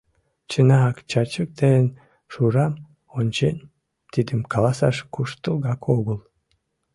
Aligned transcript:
Чынак, 0.49 0.95
Чачук 1.09 1.49
ден 1.61 1.83
Шурам 2.31 2.73
ончен, 3.17 3.57
тидым 4.11 4.41
каласаш 4.51 4.97
куштылгак 5.13 5.81
огыл. 5.95 6.19